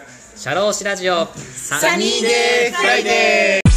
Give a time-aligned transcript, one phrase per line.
[0.00, 1.26] シャローシラジオ。
[1.26, 3.68] サニーデーフライデー。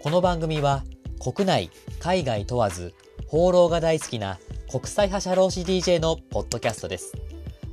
[0.00, 0.84] この番組は
[1.22, 2.94] 国内、海外問わず
[3.26, 4.38] 放浪が大好きな
[4.70, 7.12] 国際派社労士 DJ のポッドキャストです。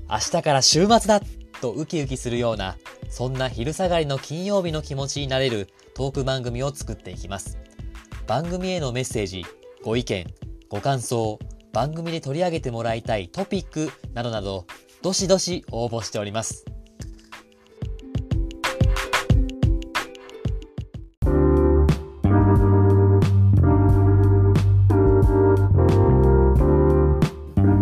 [0.09, 1.21] 明日から週末だ。
[1.59, 2.77] とウキウキするような
[3.09, 7.57] そんな昼下がりの金曜日の気持ちになれるトーク番組を作っていきます。
[8.27, 9.45] 番組へのメッセージ、
[9.83, 10.27] ご意見、
[10.69, 11.39] ご感想、
[11.71, 14.65] 番組で取り上げてもらいたいトピックなどなど、
[15.01, 16.65] どしどし応募しております。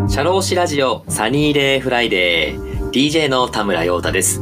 [0.08, 4.42] シャローシラジオサニーデーフライデー DJ の田村陽太です。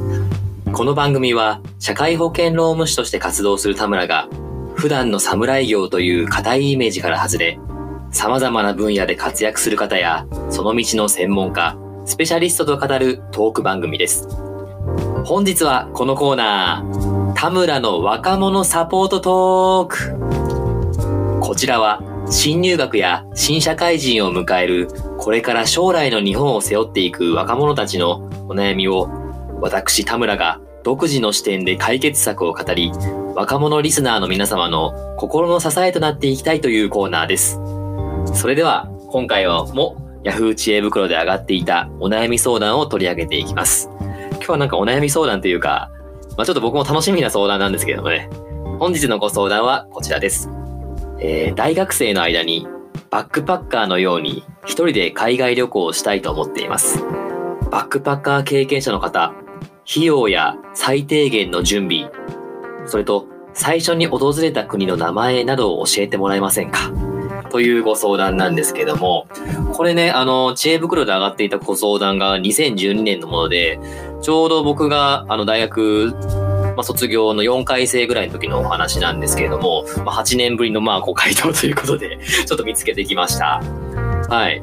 [0.74, 4.30] この番組は社会保険労務士として活動する田村が
[4.76, 7.60] 普段の侍業という固いイメージから外れ
[8.12, 14.28] 様々な分野で活躍する方やその道の専門家、スペシャリストと語るトーク番組です。
[15.26, 22.04] 本日はこのコーナー田村の若者サポートトークこちらは
[22.34, 24.88] 新入学や新社会人を迎える
[25.20, 29.08] これから将来の日本を背負っていく若者たちのお悩みを
[29.62, 32.92] 私田村が独自の視点で解決策を語り
[33.36, 37.60] 若者リスナーの皆様の心の支えとなっていきたいというコーナーです。
[38.34, 43.90] それでは今回はも Yahoo 知恵袋で上がっていたお悩み相談を取り上げていきます。
[44.00, 45.92] 今日はなんかお悩み相談というか、
[46.36, 48.28] まあ、ちょっと僕も楽しみな相談なんですけどもね。
[48.80, 50.50] 本日のご相談はこちらです。
[51.20, 52.68] えー大学生の間に
[53.10, 57.04] バックパッカーのように一人で海外旅行をしたいと思っています。
[57.70, 59.34] バックパッカー経験者の方、
[59.90, 62.12] 費用や最低限の準備、
[62.86, 66.92] それと最初に訪れた国の名前などを教えてもらえませんか
[67.52, 69.28] というご相談なんですけども、
[69.74, 73.80] これね、あの、知恵袋で上がっていたご相談が2012年のもので、
[74.22, 76.16] ちょうど僕があの大学
[76.76, 83.62] まあ、卒業の4回生ぐらいの時のお話なんですけれども、まあ、8年ぶりのまあご回答ということで、 ちょっと見つけてきました。
[84.30, 84.62] はい。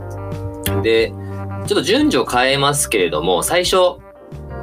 [0.82, 3.76] で、ちょっと順序を変えますけれども、最初、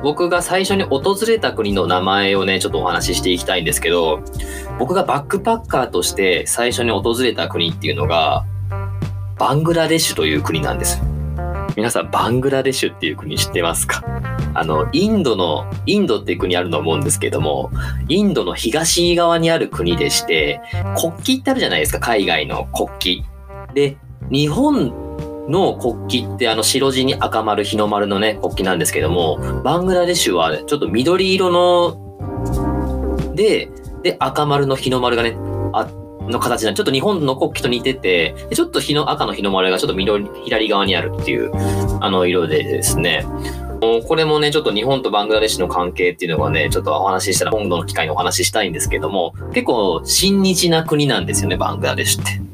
[0.03, 4.19] 僕が最初に訪れた国の名前をね、ちょっとお話ししていきたいんですけど、
[4.77, 8.45] 僕がバックパッカーとして最初に訪れた国っていうのが、
[9.39, 11.01] バングラデシュという国なんです。
[11.75, 14.03] 皆さん、バングラデシュっていう国知ってますか？
[14.59, 17.69] あの、インドの、インドっていう国あると思うんですけども、
[18.09, 20.59] インドの東側にある国でして、
[20.99, 23.73] 国旗ってあるじゃないですか、海外の国旗。
[23.75, 23.97] で、
[24.31, 24.91] 日本
[25.47, 33.69] の国旗ってあの白地に赤丸、日の丸のね、国旗なんですけども、バングラデシュはちょっと緑色の、で、
[34.01, 35.37] で、赤丸の日の丸がね、
[35.73, 35.87] あ
[36.21, 41.51] の形なんでちょっと日本の国旗と似てて、ちょっと日の赤の日の丸がちょっと緑、左側にあるっていう、
[42.01, 43.23] あの色でですね、
[43.79, 52.47] これもね、ちょっと日本とバングラデシュの関係っていうのがね、ちょっとお話ししたら今度の機会にお話ししたいんですけども、結構親日な国なんですよね、バングラデシュって。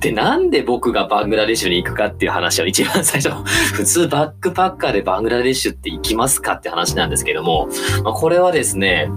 [0.00, 3.34] で、なんで僕がバングラデシュに行くかっていう話を一番最初、
[3.74, 7.68] 普通バックパッカーでバングラデシュって行きますかって話なんですけども、
[8.04, 9.10] まあ、これはですね、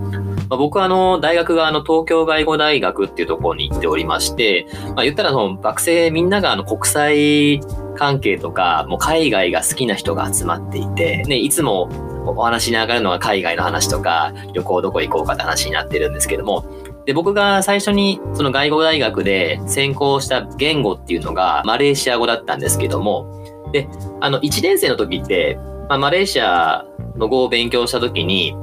[0.50, 7.62] まあ、僕はあの、大学があの、東京外語大学っていうところに行っておりまして、まあ、言ったらその、学生みんながあの、国際
[7.99, 11.89] 関係とか、もう海外が好きな人が集まっていて、ね、いつも
[12.25, 16.65] お話に上がるのは海外の話とか、旅行どこ行こうかって話になってるんですけども、
[17.05, 23.89] で、僕が最初にその外語大学で専攻した言語っていうのがマレーシア語だったんですけども、で、
[24.21, 25.59] あの、1年生の時って、
[25.89, 26.85] まあ、マレーシア
[27.17, 28.55] の語を勉強した時に、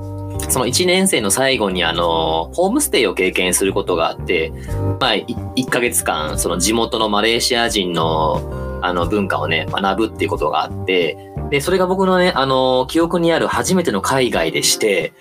[0.48, 4.50] その1年生の最後にあの、ホームステイを経験することがあって、
[4.98, 11.16] まあ、1ヶ月間、その地元のマレーシア人のあの文化をね、学ぶっていうことがあって、
[11.50, 15.12] で、それが僕のね、あの、記憶にある初めての海外でして、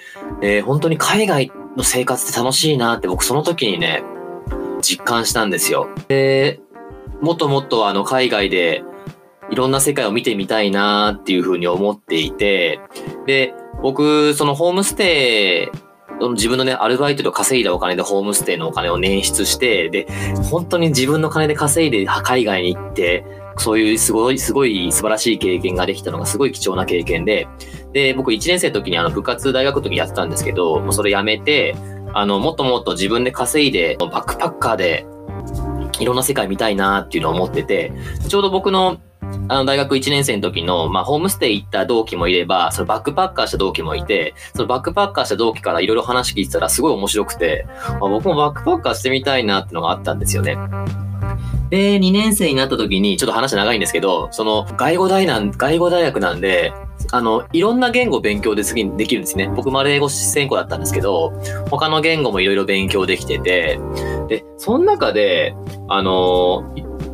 [0.41, 4.03] で、本当に海外の生活って楽しいなって僕その時にね、
[4.81, 5.89] 実感したんですよ。
[6.07, 6.59] で、
[7.21, 8.83] もっともっとあの海外で
[9.49, 12.79] いろんな世界を見てみたいなっていうふうに思っていて、
[13.25, 20.07] で、僕、そのホームステイ、自分のね、アルバイトで稼いだお金でホームステイのお金を捻出して、で、
[20.49, 23.25] 本当に自分の金で稼いで海外に行って、
[23.57, 27.47] そういうすごい、すごい素晴らしい経験ができたのがすごい貴重な経験で、
[27.93, 31.75] で、僕1年生の時にあの部活大学の時にやってたんですけど、もうそれやめて、
[32.13, 35.05] あの、もっともっと自分で稼いで、バックパッカーで
[35.99, 37.91] いろんな世界見たいなっていうのを思ってて、
[38.27, 38.99] ちょうど僕の
[39.47, 50.57] あの大学1年生の時の、まあ、ホームステイ行った同期もいれば、そのバックパッカーした同期もいて、そのバックパッカーした同期からいろいろ話聞いてたらすごい面白くて、あ僕もバックパッカーしてみたいなってのがあったんですよね。
[51.69, 56.73] で、2年生になった時に、ちょっと話長いんですけど、その、外語大なん、外語大学なんで、
[57.11, 59.51] あの、いろんな言語勉強で次にできるんですね。
[59.55, 61.33] 僕、マレー語専攻だったんですけど、
[61.69, 63.79] 他の言語もいろいろ勉強できてて、
[64.27, 65.55] で、その中で、
[65.87, 66.63] あの、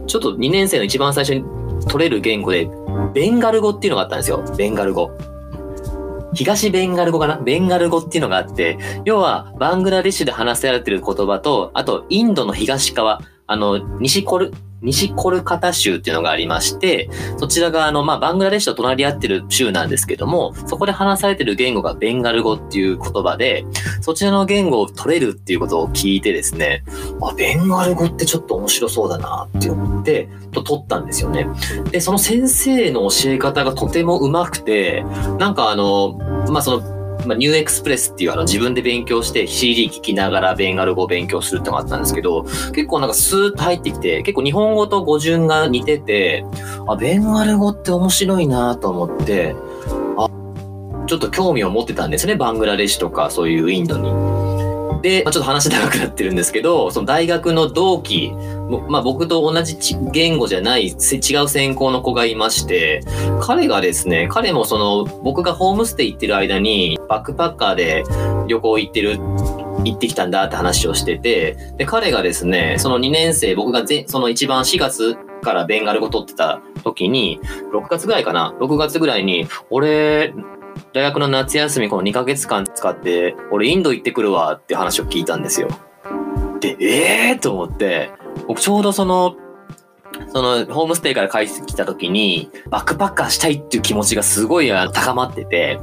[0.08, 1.44] ちょっと2年生の一番最初に
[1.88, 2.70] 取れる言語で、
[3.14, 4.44] ベンガル語っていうのがあったんですよ。
[4.58, 5.12] ベンガル語。
[6.34, 7.38] 東ベンガル語かな？
[7.38, 13.20] ベンガル語っていうのがあって、要は、バングラデシュで話せられてる言葉と、あと、インドの東側、
[13.52, 23.66] あの、西コル、西コルカタ州っていうのがありまして、そちらがあの、まあ、バングラデシュと隣り合ってる州なんですけども、そこで話されてる言語がベンガル語っていう言葉で、
[24.00, 26.86] そちらの言語を取れるっていうことを聞いてですね、
[27.22, 31.48] あ、ベンガル語ってちょっと面白そうだなって思って、と取ったんですよね。
[31.92, 35.04] で、その先生の教え方がとても上手くて、
[35.38, 36.14] なんかあの、
[36.50, 46.46] まあ、その、まあ、ニューエクスプレスっていうあの自分で勉強して CD 聞きながらベンガル語を勉強するってのがあったんですけど、結構なんかスーッと入ってきて、結構日本語と語順が似てて、
[46.88, 49.56] あ、ベンガル語って面白いなと思って、
[50.18, 50.30] あ、
[51.08, 52.36] ちょっと興味を持ってたんですね。
[52.36, 54.61] バングラデシュとかそういうインドに。
[55.02, 58.32] で、まあ、ちょっと話長くなってるんですけど、その大学の同期、
[58.88, 59.78] まあ僕と同じ
[60.12, 60.94] 言語じゃない違
[61.44, 63.02] う専攻の子がいまして、
[63.42, 68.04] 彼がですね、彼もその僕がホームステイ行ってる間にバックパッカーで
[68.48, 69.18] 旅行行ってる
[69.84, 77.40] 行ってきたんだって話をしてて、で、彼がですね、その2年生、僕がぜその一番4月からベンガル語取ってた時に、
[77.74, 80.34] 6月ぐらいかな ?6 月ぐらいに、俺、
[80.94, 85.70] 大学の夏休みこの2ヶ月間使って、俺インド行ってくるわって話を聞いたんですよ。
[86.60, 88.12] で、ええー、と思って、
[88.48, 89.36] 僕ちょうどその、
[90.34, 95.80] その、ホームステイから帰ってきた時に、バックパッカーしたいっていう気持ちがすごい高まってて、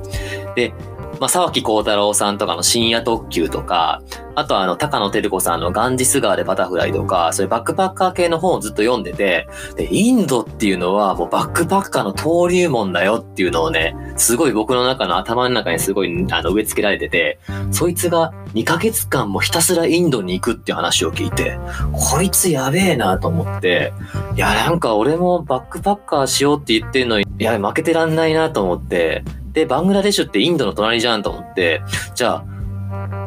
[0.55, 0.75] で、
[1.21, 4.03] まあ、沢木幸太郎さんとかの深夜特急とか、
[4.35, 17.41] あとはあの、高野照子さんのガンジス川でバタフライとか、そういうバックパッカー系の本をずっと読んでて、で、インドっていうのはもうバックパッカーの登竜門だよっていうのをね、すごい僕の中の頭の中にすごいあの植え付けられてて、
[17.73, 21.59] そいつが2ヶ月間もひたすらインドに行くっていう話を聞いて、
[21.93, 23.93] こいつやべえなと思って、
[24.37, 31.83] いや、なんか俺もバックパッカーしようって言ってんのに、いや、負けてらんないなと思って、で、バングラデシュってインドの隣じゃんと思って、
[32.15, 32.45] じゃあ、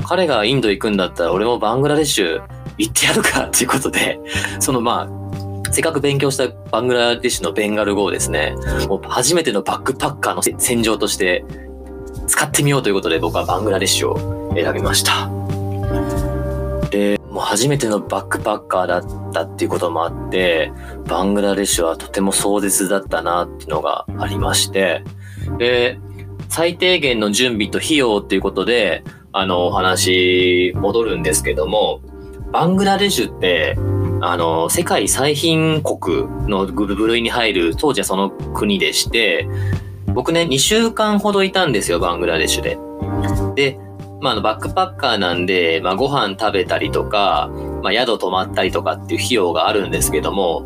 [0.08, 2.42] 彼がインド行くんだったら俺もバングラデシュ
[2.78, 4.20] 行ってやるかっていうことで、
[4.60, 8.56] そのまあ、せっかく勉強したバングラデシュのベンガル語をですね、
[8.88, 11.46] もう初めてのバックパッカーの戦場として
[12.28, 15.30] 使ってみようということで僕はバングラデシュを選びました。
[16.90, 20.74] で、もう初めてのバックパッカーだったっていうこともあって、
[21.08, 25.04] バングラデシュはとても壮絶だったなっていうのがありまして、
[25.58, 26.00] で、
[26.52, 32.02] 最低限の準備と費用っていうことで、あの、お話戻るんですけども、
[32.52, 33.78] バングラデシュって、
[34.20, 39.48] あの、世界最貧国の部類に入る当時はその国でして、
[40.08, 42.78] 僕ね、2週間ほどいたんですよ、バングラデシュで。
[43.56, 43.80] で、
[44.20, 47.50] まあ、あの、バックパッカーなんで、まあ、ご飯食べたりとか、
[47.82, 50.66] まあ、宿泊まったりとかっていう費用があるんですけども、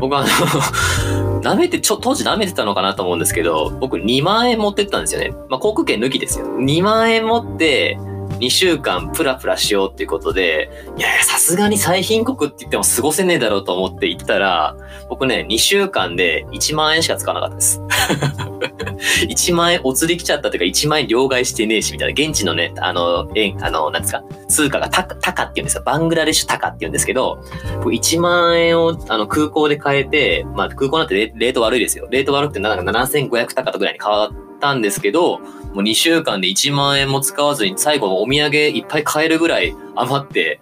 [0.00, 5.30] 僕はあの舐めて、ちょ、当時舐めてたのかなと思うんですけど、僕2万円持ってったんですよね。
[5.50, 6.46] まあ、航空券抜きですよ。
[6.46, 7.98] 2万円持って、
[8.42, 14.76] 2週間プラプラしようっていうことで、いやいや、さすがに最貧国って言っても過ごせねえだろうと思って行ったら、
[15.08, 17.80] 僕ね、2週間で1万円しか使わなかったです。
[19.28, 22.28] 1万円お釣り来ちゃったというか、1万円両替してねえし、みたいな。
[22.28, 25.82] 現地のね、あの、円、あの、なんですか、通貨がタカ、タカって言うんですよ。
[25.86, 27.38] バングラデシュタカって言うんですけど、
[27.84, 32.08] 1万円をあの空港で買えて、まあ空港なんてレート悪いですよ。
[32.10, 34.30] レート悪くてなんか7500タカとぐらいに変わ
[34.62, 40.60] ったんですけど、もう2週間で1万円も使わずに最後のお土産いっぱい買えるぐらい余って、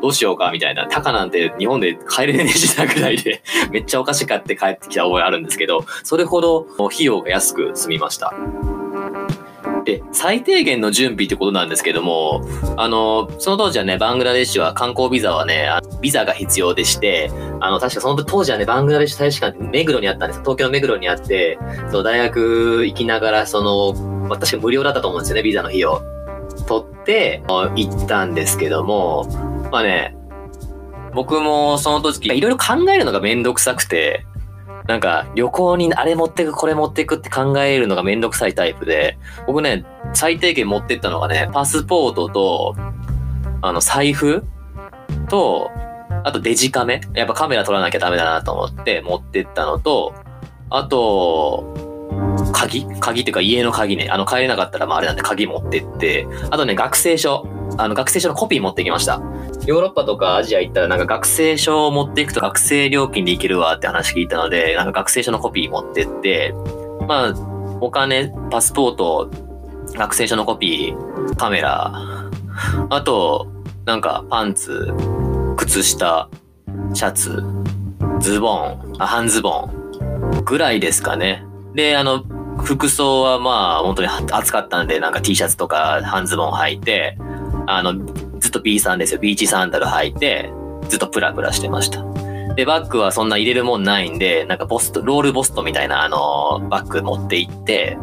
[0.00, 0.86] どうしようかみたいな。
[0.86, 8.32] タカなんて日本で買えるねえしなぐらいで めっちゃお菓子買って帰ってきた覚えあるんですけど、それほど費用が安く済みました。
[9.84, 12.42] で、最低限の準備ってことなんですけども、
[12.76, 15.68] あの、その当時はね、バングラデシュは観光ビザはね、
[16.00, 21.58] ビザが必要でして、あの、確かその当時はね、バングラデシュ大使館って目黒にあったんです東京の目黒にあって、
[21.90, 23.92] その大学行きながら、その、
[24.28, 26.02] まあ、確か無料だったと思うんですよね、ビザの費用。
[26.66, 29.26] 取って、行ったんですけども、
[29.70, 30.16] まあね、
[31.14, 34.26] 僕もその時、いろいろ考えるのがめんどくさくて、
[34.86, 42.76] なんか旅行にあれ持ってく、これ持ってくって考えるのがめんどくさいタイプで、僕ね、最低限持ってったのがね、パスポートと、
[43.62, 44.44] あの、財布
[45.30, 45.70] と、
[46.22, 50.14] あとデジカメやっぱカメラ撮らなきゃダメだなと思って持ってったのと、
[50.70, 51.74] あと、
[52.52, 52.86] 鍵？
[53.00, 54.08] 鍵っていうか家の鍵ね。
[54.10, 56.26] あの帰れなかったらまああれなんで鍵持ってって。
[56.50, 57.46] あとね、学生証。
[57.76, 59.22] あの学生証のコピー持ってきました。
[59.66, 66.54] ヨーロッパとかアジア行ったらなんか学生証を持っていくと学生料金で行けるわって話聞いたので、なんか学生証のコピー持ってって、
[67.08, 69.30] まあ、お金、パスポート、
[69.94, 71.92] 学生証のコピー、カメラ、
[72.90, 73.46] あと、
[73.84, 74.92] なんかパンツ、
[75.56, 76.28] 靴下、
[76.92, 77.42] シャツ、
[78.20, 81.44] ズボン、あ半ズボンぐらいですかね。
[81.74, 82.24] で、あの、
[82.62, 87.18] 服装はまあ本当に暑かったんで、なんか T シャツとか半ズボン履いて、
[87.66, 87.94] あの、
[88.40, 89.20] ずっと B さんですよ。
[89.20, 90.50] ビーチサンダル履いて、
[90.88, 92.04] ずっとプラプラしてました。
[92.54, 97.98] で、バッグはそんな入れるもんないんで、なんかボスト、ロールボストみたいなあの、バッグ持って行って、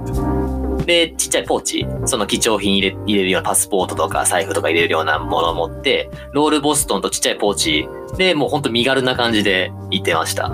[0.86, 7.88] で、ちっちゃいポーチ、その貴重品入れ入れるようなパスポートとか財布とか入れるようなものを持って、ロールボストンとちっちゃいポーチ
[8.18, 10.50] で、もうほんと身軽な感じで行ってました。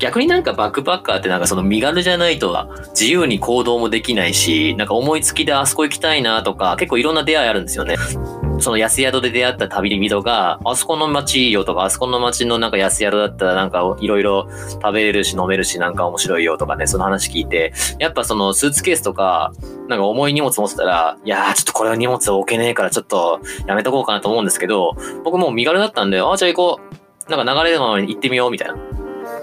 [0.00, 7.96] 逆になんかバックパッカーってなんかその身軽じゃないと自由に行動もできないし、なんか思いつきであそこ行きたいなとか、結構いろんな出会いあるんですよね。
[8.60, 19.52] その安宿で出会った旅人が、あそこの街いいよとか、あそこの街のなんか安宿だったらなんかいろいろ食べれるし飲めるしなんか面白いよとかね、その話聞いて、やっぱそのスーツケースとか、
[19.88, 27.00] なんか重い荷物持ってたら、いやーちょっとこれは荷物置けねえからちょっとやめとこうかなと思うんですけど、僕もう身軽だったんで、あ、じゃあ行こう。
[27.30, 28.74] なんか流れのままに行ってみようみたいな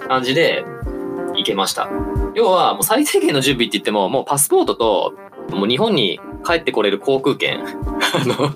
[0.07, 0.65] 感じで
[1.35, 1.89] 行けました。
[2.35, 5.13] 要はもう最低限の準備って言っても、もうパスポートと、
[5.51, 8.51] もう日本に帰ってこれる航空券、 あの、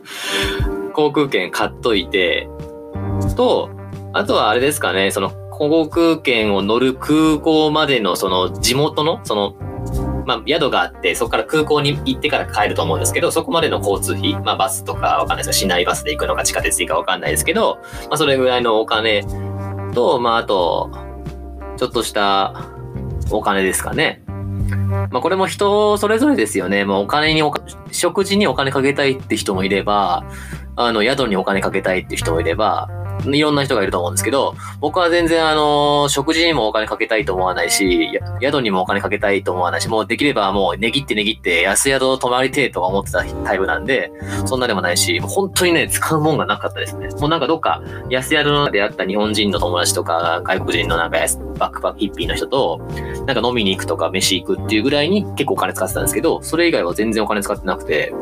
[0.93, 2.49] 航空券買っといて、
[3.35, 3.69] と、
[4.13, 9.55] あとはあれですかね、その航空券を乗る空港までのその地元の、その、
[10.25, 17.79] まあ、宿があって、そこから空港に行ってから帰ると思うんですけど、そこまでの交通費、まあ、バスとかわかんないですけど、市内バスで行くのか地下鉄で行くかわかんないですけど、
[18.09, 19.25] まあ、それぐらいのお金
[19.93, 20.91] と、まあ、あと、
[21.81, 22.53] ちょっとした
[23.31, 24.21] お金ですかね。
[25.09, 26.85] まあこれも人それぞれですよね。
[26.85, 30.23] もうお金におか、食事にお金かけたいって人もいれば、
[30.75, 32.87] あの、宿にお金かけたいって人もいれば、
[33.25, 44.11] いろんな人がいると思うんですけど、僕は全然あの、食事にもお金かけたいと思わないし、宿にもお金かけたいと思わないし、もうできればもう値切って値切って安宿泊まりてえとか思ってたタイプなんで、
[44.45, 47.09] そんなでもないし、本当にね、使うもんがなかったですね。
[47.19, 51.17] もうなんかどっか安宿の出会った日本人の友達とか、外国人のなんか
[51.57, 52.81] バックパックヒッピーの人と、
[53.25, 58.13] なんか飲みに行くとか飯行くっていうぐらいに結構お金使ってたんですけど、それ以外は全然お金使ってなくて、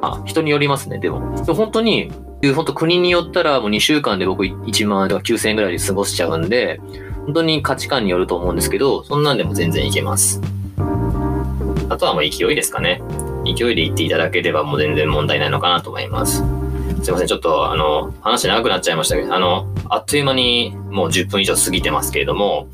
[0.00, 1.20] あ、人によりますね、でも。
[1.44, 2.10] でも本当に、
[2.54, 6.80] 本当国によったらもう2週間で僕1万とか9000円ぐらいで過ごしちゃうんで、
[7.24, 10.40] 本当に価値観によると思うんですけど、そんなんでも全然いけます。
[11.88, 13.02] あとはもう勢いですかね。
[13.44, 16.44] 勢いで言っていただければもう全然問題ないのかなと思います。
[17.02, 22.68] すいません、ちょっとあの、話長くなっちゃいましたけど、あの、あっという間にもう10分以上過ぎてますけれども、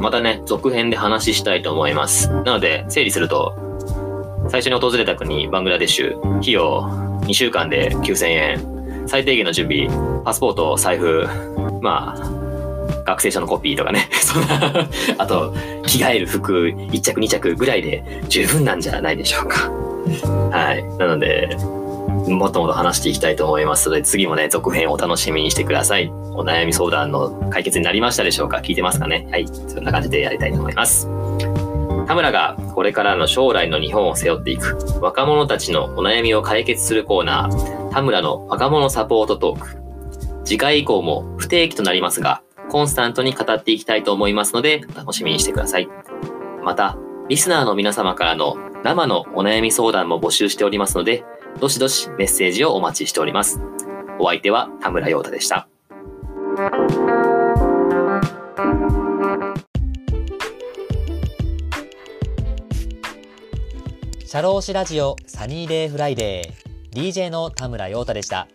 [0.00, 2.28] またね、続編で話したいと思います。
[2.28, 3.56] なので、整理すると、
[4.48, 6.82] 最初に訪れた国、バングラデシュ、費用
[7.22, 8.73] 2週間で9000円、
[9.06, 9.88] 最低限の準備、
[10.24, 11.26] パスポート、財布、
[11.80, 12.44] まあ、
[13.04, 15.54] 学生証のコピーとかね、 そんな、あと、
[15.86, 19.70] 着替える服1着2着ぐらいで十分なんじゃないでしょうか。
[20.50, 20.84] はい。
[20.98, 21.56] なので、
[22.28, 26.10] もっともっと話していきたいと思いますので、次もね、続編をお楽しみにしてください。
[26.36, 28.58] お悩み相談の解決になりましたでしょうか？
[28.58, 29.26] 聞いてますかね？
[29.30, 29.46] はい。
[29.46, 31.06] そんな感じでやりたいと思います。
[32.06, 39.84] 田村がこれからの将来の日本を背負っていく若者たちのお悩みを解決するコーナー、田村の若者サポートトーク。
[40.44, 45.88] 次回以降も不定期となりますが、コンスタントに語っていきたいと思いますので、楽しみにしてください。
[46.62, 51.24] また、リスナーの皆様からの生のお悩み相談も募集しておりますので、
[51.60, 53.60] どしどしメッセージをお待ちしております。
[54.18, 55.68] お相手は田村陽太でした。
[64.34, 68.48] シャローシラジオサニーデイフライデー DJ の田村陽太でした。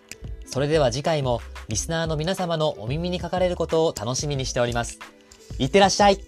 [0.46, 5.00] それでは次回もリスナーの皆様のお耳にかかれることを楽しみにしております。
[5.58, 6.20] いってらっしゃい